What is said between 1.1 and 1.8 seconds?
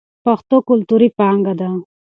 پانګه ده.